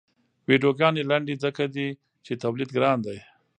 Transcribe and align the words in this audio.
ویډیوګانې 0.47 1.03
لنډې 1.09 1.35
ځکه 1.43 1.63
دي 1.75 1.87
چې 2.25 2.33
تولید 2.43 2.69
ګران 2.75 2.97
دی. 3.05 3.17